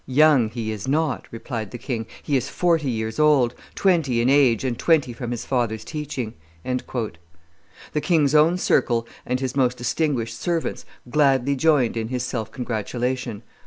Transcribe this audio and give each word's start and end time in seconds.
"Young 0.07 0.49
he 0.49 0.71
is 0.71 0.87
not," 0.87 1.27
replied 1.29 1.69
the 1.69 1.77
king; 1.77 2.07
"he 2.23 2.35
is 2.35 2.49
forty 2.49 2.89
years 2.89 3.19
old, 3.19 3.53
twenty 3.75 4.19
in 4.19 4.31
age 4.31 4.63
and 4.63 4.75
twenty 4.75 5.13
from 5.13 5.29
his 5.29 5.45
father's 5.45 5.85
teaching." 5.85 6.33
The 6.63 8.01
king's 8.01 8.33
own 8.33 8.57
circle 8.57 9.07
and 9.27 9.39
his 9.39 9.55
most 9.55 9.77
distinguished 9.77 10.39
servants 10.39 10.85
gladly 11.11 11.55
joined 11.55 11.95
in 11.95 12.07
his 12.07 12.23
self 12.23 12.51
congratulation. 12.51 13.43